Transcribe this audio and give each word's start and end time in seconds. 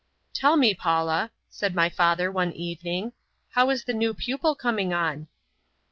"Tell 0.33 0.57
me, 0.57 0.73
Paula," 0.73 1.29
said 1.51 1.75
my 1.75 1.87
father 1.87 2.31
one 2.31 2.53
evening, 2.53 3.13
"how 3.51 3.69
is 3.69 3.83
the 3.83 3.93
new 3.93 4.15
pupil 4.15 4.55
coming 4.55 4.95
on?" 4.95 5.27